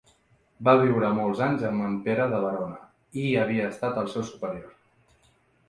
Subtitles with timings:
[0.69, 2.81] Va viure molts anys amb en Pere de Verona
[3.27, 4.77] i havia estat el seu superior.